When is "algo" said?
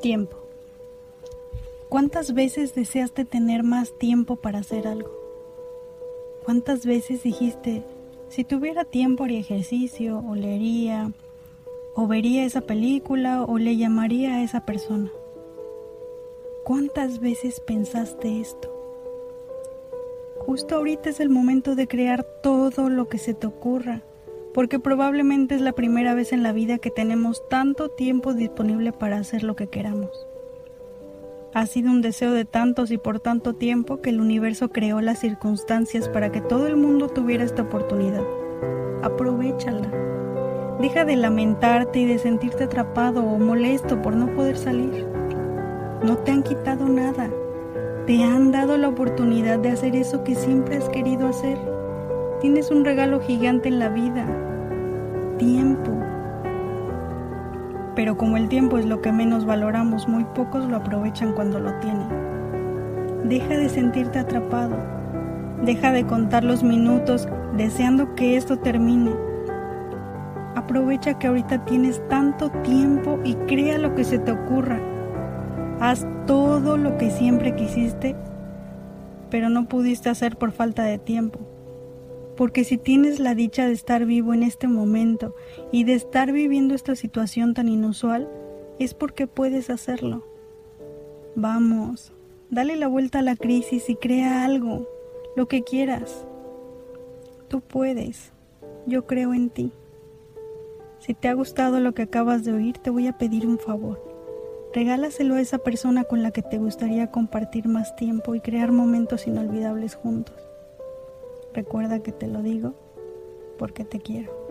4.86-5.10, 94.42-94.88